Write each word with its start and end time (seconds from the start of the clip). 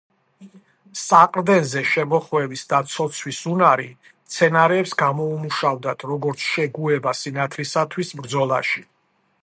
საყრდენზე 0.99 1.83
შემოხვევის 1.89 2.63
და 2.71 2.79
ცოცვის 2.93 3.41
უნარი 3.53 3.85
მცენარეებს 3.99 4.97
გამოუმუშავდათ 5.03 6.07
როგორც 6.13 6.47
შეგუება 6.55 7.15
სინათლისათვის 7.21 8.15
ბრძოლაში. 8.25 8.85